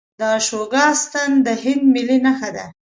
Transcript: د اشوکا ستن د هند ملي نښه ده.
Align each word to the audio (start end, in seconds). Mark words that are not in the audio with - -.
د 0.19 0.21
اشوکا 0.37 0.85
ستن 1.03 1.29
د 1.45 1.47
هند 1.63 1.83
ملي 1.93 2.17
نښه 2.25 2.49
ده. 2.55 2.65